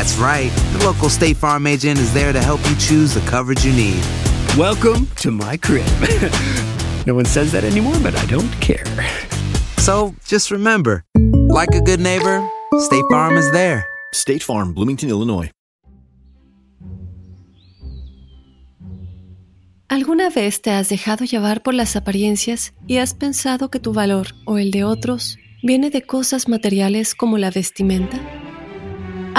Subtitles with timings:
[0.00, 0.50] That's right.
[0.72, 4.02] The local State Farm agent is there to help you choose the coverage you need.
[4.56, 5.84] Welcome to my crib.
[7.06, 8.86] no one says that anymore, but I don't care.
[9.76, 11.04] So just remember,
[11.52, 12.42] like a good neighbor,
[12.78, 13.84] State Farm is there.
[14.14, 15.50] State Farm, Bloomington, Illinois.
[19.90, 24.28] ¿Alguna vez te has dejado llevar por las apariencias y has pensado que tu valor
[24.46, 28.39] o el de otros viene de cosas materiales como la vestimenta?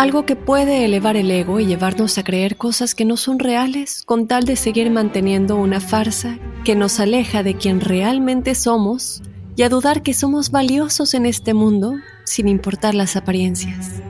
[0.01, 4.01] Algo que puede elevar el ego y llevarnos a creer cosas que no son reales
[4.03, 9.21] con tal de seguir manteniendo una farsa que nos aleja de quien realmente somos
[9.55, 14.01] y a dudar que somos valiosos en este mundo sin importar las apariencias.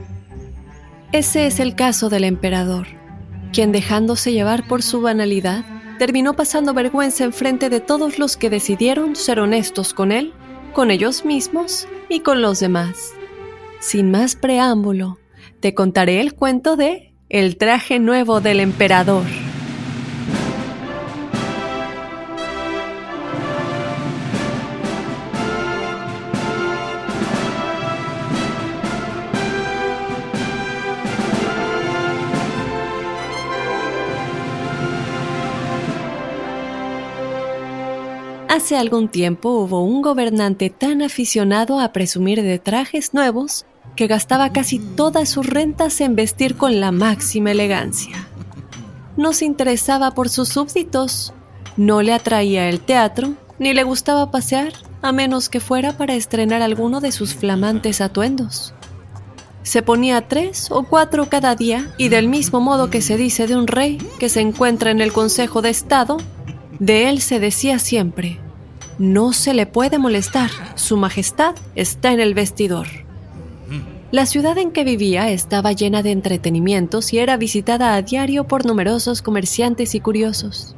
[1.12, 2.88] Ese es el caso del emperador,
[3.52, 5.66] quien dejándose llevar por su banalidad,
[6.00, 10.32] terminó pasando vergüenza en frente de todos los que decidieron ser honestos con él,
[10.72, 13.12] con ellos mismos y con los demás.
[13.82, 15.18] Sin más preámbulo,
[15.62, 19.24] te contaré el cuento de El traje nuevo del emperador.
[38.50, 44.52] Hace algún tiempo hubo un gobernante tan aficionado a presumir de trajes nuevos que gastaba
[44.52, 48.28] casi todas sus rentas en vestir con la máxima elegancia.
[49.18, 51.34] No se interesaba por sus súbditos,
[51.78, 56.62] no le atraía el teatro, ni le gustaba pasear, a menos que fuera para estrenar
[56.62, 58.74] alguno de sus flamantes atuendos.
[59.64, 63.56] Se ponía tres o cuatro cada día y del mismo modo que se dice de
[63.56, 66.18] un rey que se encuentra en el Consejo de Estado,
[66.80, 68.40] de él se decía siempre,
[68.98, 72.88] no se le puede molestar, su majestad está en el vestidor.
[74.12, 78.66] La ciudad en que vivía estaba llena de entretenimientos y era visitada a diario por
[78.66, 80.76] numerosos comerciantes y curiosos.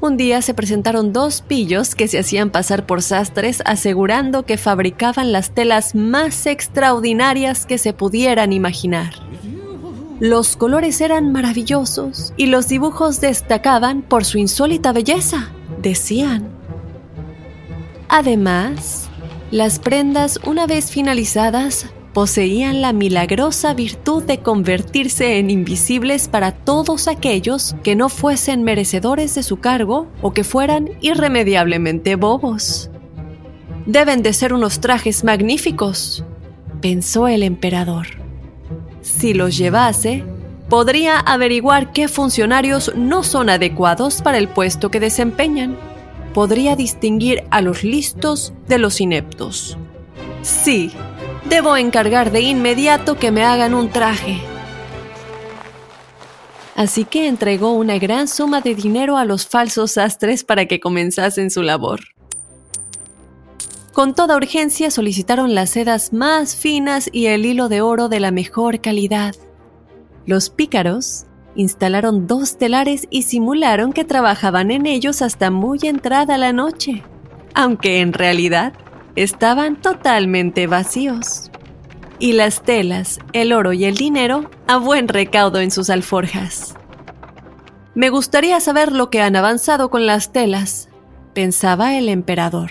[0.00, 5.32] Un día se presentaron dos pillos que se hacían pasar por sastres asegurando que fabricaban
[5.32, 9.14] las telas más extraordinarias que se pudieran imaginar.
[10.20, 15.50] Los colores eran maravillosos y los dibujos destacaban por su insólita belleza,
[15.82, 16.48] decían.
[18.08, 19.08] Además,
[19.50, 27.08] las prendas, una vez finalizadas, poseían la milagrosa virtud de convertirse en invisibles para todos
[27.08, 32.88] aquellos que no fuesen merecedores de su cargo o que fueran irremediablemente bobos.
[33.84, 36.24] Deben de ser unos trajes magníficos,
[36.80, 38.06] pensó el emperador.
[39.02, 40.24] Si los llevase,
[40.70, 45.76] podría averiguar qué funcionarios no son adecuados para el puesto que desempeñan.
[46.32, 49.76] Podría distinguir a los listos de los ineptos.
[50.40, 50.92] Sí,
[51.48, 54.40] debo encargar de inmediato que me hagan un traje.
[56.74, 61.50] Así que entregó una gran suma de dinero a los falsos sastres para que comenzasen
[61.50, 62.00] su labor.
[63.92, 68.30] Con toda urgencia solicitaron las sedas más finas y el hilo de oro de la
[68.30, 69.34] mejor calidad.
[70.26, 71.24] Los pícaros
[71.54, 77.04] instalaron dos telares y simularon que trabajaban en ellos hasta muy entrada la noche,
[77.54, 78.74] aunque en realidad
[79.16, 81.50] estaban totalmente vacíos.
[82.18, 86.74] Y las telas, el oro y el dinero a buen recaudo en sus alforjas.
[87.94, 90.88] Me gustaría saber lo que han avanzado con las telas,
[91.34, 92.70] pensaba el emperador.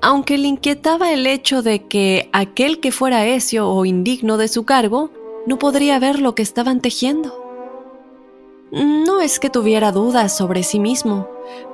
[0.00, 4.64] Aunque le inquietaba el hecho de que aquel que fuera esio o indigno de su
[4.64, 5.10] cargo
[5.46, 7.42] no podría ver lo que estaban tejiendo.
[8.70, 11.28] No es que tuviera dudas sobre sí mismo,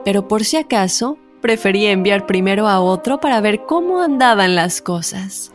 [0.05, 5.53] pero por si acaso prefería enviar primero a otro para ver cómo andaban las cosas.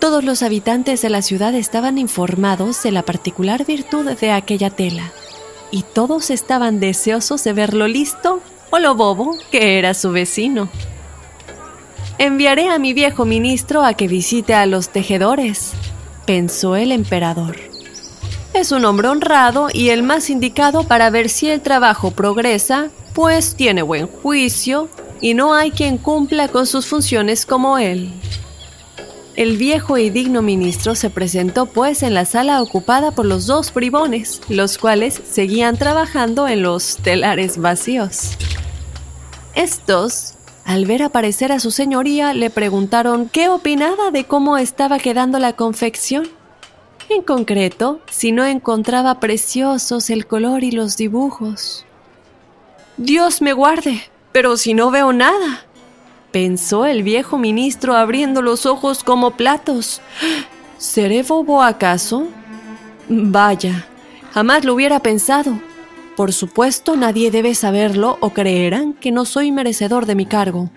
[0.00, 5.12] Todos los habitantes de la ciudad estaban informados de la particular virtud de aquella tela,
[5.70, 8.40] y todos estaban deseosos de ver lo listo
[8.70, 10.68] o lo bobo que era su vecino.
[12.18, 15.72] Enviaré a mi viejo ministro a que visite a los tejedores,
[16.26, 17.56] pensó el emperador.
[18.54, 23.54] Es un hombre honrado y el más indicado para ver si el trabajo progresa, pues
[23.54, 24.88] tiene buen juicio
[25.20, 28.12] y no hay quien cumpla con sus funciones como él.
[29.34, 33.72] El viejo y digno ministro se presentó pues en la sala ocupada por los dos
[33.72, 38.36] bribones, los cuales seguían trabajando en los telares vacíos.
[39.54, 45.38] Estos, al ver aparecer a su señoría, le preguntaron qué opinaba de cómo estaba quedando
[45.38, 46.28] la confección.
[47.08, 51.86] En concreto, si no encontraba preciosos el color y los dibujos.
[53.02, 54.00] Dios me guarde,
[54.30, 55.66] pero si no veo nada,
[56.30, 60.00] pensó el viejo ministro abriendo los ojos como platos.
[60.78, 62.28] ¿Seré bobo acaso?
[63.08, 63.88] Vaya,
[64.32, 65.60] jamás lo hubiera pensado.
[66.14, 70.70] Por supuesto, nadie debe saberlo o creerán que no soy merecedor de mi cargo.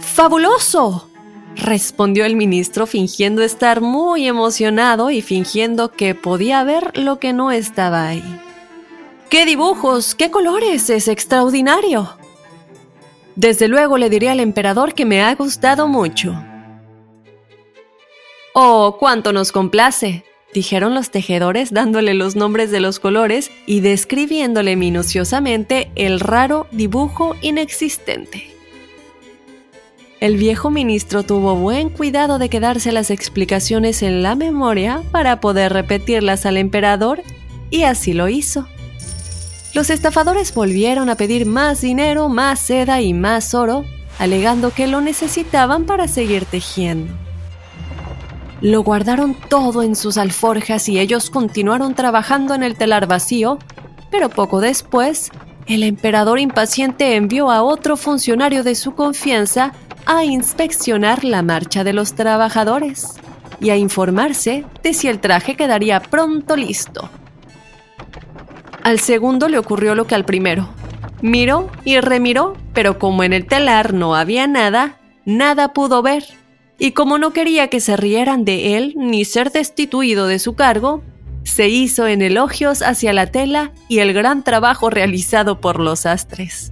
[0.00, 1.08] ¡Fabuloso!
[1.54, 7.50] respondió el ministro fingiendo estar muy emocionado y fingiendo que podía ver lo que no
[7.50, 8.22] estaba ahí.
[9.30, 10.14] ¡Qué dibujos!
[10.14, 10.88] ¡Qué colores!
[10.88, 12.16] ¡Es extraordinario!
[13.34, 16.34] Desde luego le diré al emperador que me ha gustado mucho.
[18.54, 20.24] Oh, cuánto nos complace,
[20.54, 27.34] dijeron los tejedores dándole los nombres de los colores y describiéndole minuciosamente el raro dibujo
[27.42, 28.48] inexistente.
[30.20, 35.72] El viejo ministro tuvo buen cuidado de quedarse las explicaciones en la memoria para poder
[35.72, 37.22] repetirlas al emperador
[37.70, 38.66] y así lo hizo.
[39.76, 43.84] Los estafadores volvieron a pedir más dinero, más seda y más oro,
[44.18, 47.12] alegando que lo necesitaban para seguir tejiendo.
[48.62, 53.58] Lo guardaron todo en sus alforjas y ellos continuaron trabajando en el telar vacío,
[54.10, 55.30] pero poco después,
[55.66, 59.74] el emperador impaciente envió a otro funcionario de su confianza
[60.06, 63.20] a inspeccionar la marcha de los trabajadores
[63.60, 67.10] y a informarse de si el traje quedaría pronto listo.
[68.86, 70.68] Al segundo le ocurrió lo que al primero.
[71.20, 76.22] Miró y remiró, pero como en el telar no había nada, nada pudo ver.
[76.78, 81.02] Y como no quería que se rieran de él ni ser destituido de su cargo,
[81.42, 86.70] se hizo en elogios hacia la tela y el gran trabajo realizado por los astres.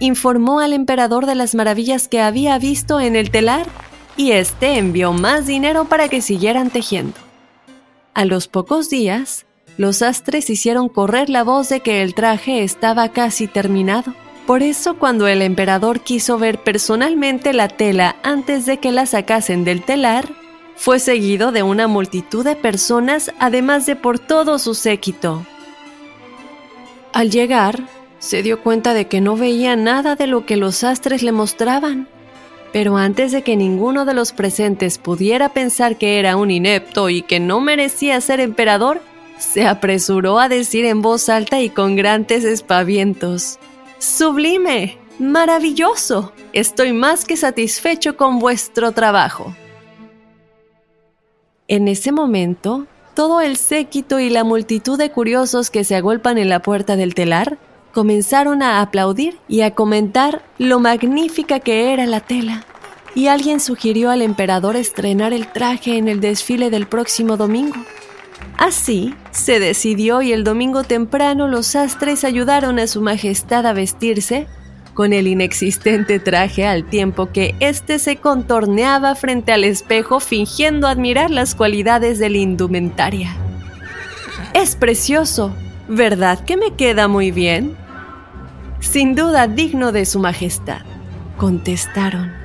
[0.00, 3.68] Informó al emperador de las maravillas que había visto en el telar
[4.16, 7.20] y éste envió más dinero para que siguieran tejiendo.
[8.12, 9.43] A los pocos días,
[9.76, 14.14] los astres hicieron correr la voz de que el traje estaba casi terminado.
[14.46, 19.64] Por eso cuando el emperador quiso ver personalmente la tela antes de que la sacasen
[19.64, 20.28] del telar,
[20.76, 25.46] fue seguido de una multitud de personas además de por todo su séquito.
[27.12, 27.84] Al llegar,
[28.18, 32.08] se dio cuenta de que no veía nada de lo que los astres le mostraban.
[32.72, 37.22] Pero antes de que ninguno de los presentes pudiera pensar que era un inepto y
[37.22, 39.00] que no merecía ser emperador,
[39.38, 43.58] se apresuró a decir en voz alta y con grandes espavientos.
[43.98, 49.54] Sublime, maravilloso, estoy más que satisfecho con vuestro trabajo.
[51.68, 56.48] En ese momento, todo el séquito y la multitud de curiosos que se agolpan en
[56.48, 57.58] la puerta del telar
[57.92, 62.66] comenzaron a aplaudir y a comentar lo magnífica que era la tela.
[63.14, 67.76] Y alguien sugirió al emperador estrenar el traje en el desfile del próximo domingo.
[68.56, 74.46] Así, se decidió y el domingo temprano los astres ayudaron a su majestad a vestirse
[74.94, 81.30] con el inexistente traje al tiempo que éste se contorneaba frente al espejo fingiendo admirar
[81.30, 83.36] las cualidades de la indumentaria.
[84.54, 85.52] Es precioso,
[85.88, 87.76] ¿verdad que me queda muy bien?
[88.78, 90.82] Sin duda digno de su majestad,
[91.36, 92.43] contestaron.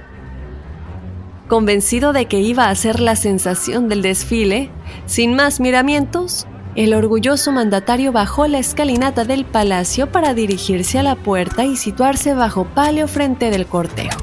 [1.49, 4.69] Convencido de que iba a ser la sensación del desfile,
[5.07, 11.15] sin más miramientos, el orgulloso mandatario bajó la escalinata del palacio para dirigirse a la
[11.15, 14.19] puerta y situarse bajo palio frente del cortejo.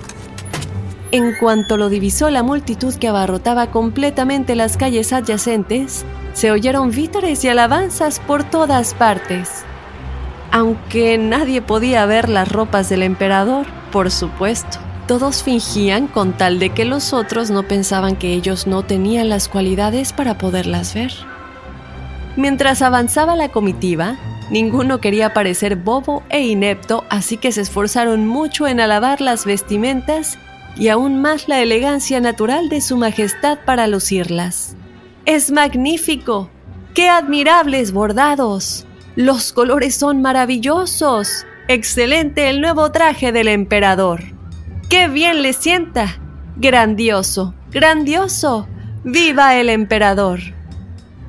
[1.10, 7.44] En cuanto lo divisó la multitud que abarrotaba completamente las calles adyacentes, se oyeron vítores
[7.44, 9.64] y alabanzas por todas partes.
[10.52, 14.85] Aunque nadie podía ver las ropas del emperador, por supuesto.
[15.06, 19.48] Todos fingían con tal de que los otros no pensaban que ellos no tenían las
[19.48, 21.12] cualidades para poderlas ver.
[22.36, 24.16] Mientras avanzaba la comitiva,
[24.50, 30.38] ninguno quería parecer bobo e inepto, así que se esforzaron mucho en alabar las vestimentas
[30.76, 34.76] y aún más la elegancia natural de su majestad para lucirlas.
[35.24, 36.50] ¡Es magnífico!
[36.94, 38.86] ¡Qué admirables bordados!
[39.14, 41.46] Los colores son maravillosos.
[41.68, 44.35] Excelente el nuevo traje del emperador.
[44.88, 46.20] ¡Qué bien le sienta!
[46.56, 48.68] Grandioso, grandioso.
[49.02, 50.38] ¡Viva el emperador!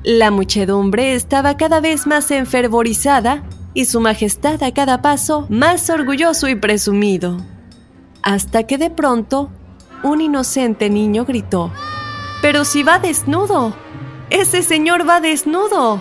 [0.04, 3.42] La muchedumbre estaba cada vez más enfervorizada
[3.74, 7.38] y su majestad a cada paso más orgulloso y presumido.
[8.22, 9.50] Hasta que de pronto
[10.04, 11.72] un inocente niño gritó,
[12.40, 13.74] Pero si va desnudo,
[14.30, 16.00] ese señor va desnudo.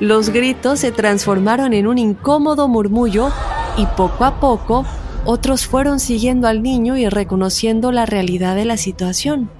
[0.00, 3.30] Los gritos se transformaron en un incómodo murmullo
[3.76, 4.86] y poco a poco
[5.30, 9.50] otros fueron siguiendo al niño y reconociendo la realidad de la situación.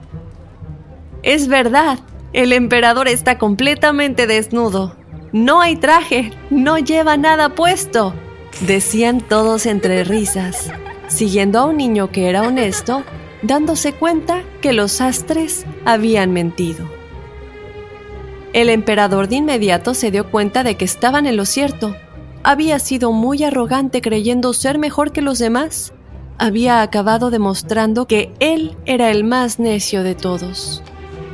[1.23, 1.99] Es verdad,
[2.33, 4.97] el emperador está completamente desnudo.
[5.31, 8.15] No hay traje, no lleva nada puesto,
[8.63, 10.73] decían todos entre risas,
[11.07, 13.05] siguiendo a un niño que era honesto,
[13.43, 16.89] dándose cuenta que los astres habían mentido.
[18.55, 21.95] El emperador de inmediato se dio cuenta de que estaban en lo cierto.
[22.45, 25.93] Había sido muy arrogante creyendo ser mejor que los demás.
[26.39, 30.83] Había acabado demostrando que él era el más necio de todos.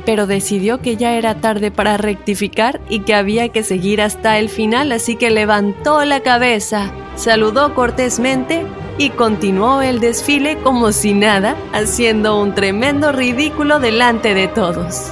[0.05, 4.49] Pero decidió que ya era tarde para rectificar y que había que seguir hasta el
[4.49, 8.65] final, así que levantó la cabeza, saludó cortésmente
[8.97, 15.11] y continuó el desfile como si nada, haciendo un tremendo ridículo delante de todos.